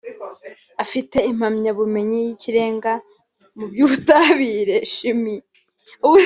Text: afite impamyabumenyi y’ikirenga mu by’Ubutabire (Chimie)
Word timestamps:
afite 0.83 1.17
impamyabumenyi 1.31 2.17
y’ikirenga 2.25 2.91
mu 3.57 3.65
by’Ubutabire 3.71 4.75
(Chimie) 4.91 5.43